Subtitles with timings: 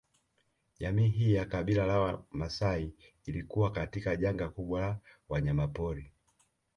[0.79, 2.93] Jamii hii ya kabila la Wamaasai
[3.25, 6.11] ilikuwa katika janga kubwa la wanyama pori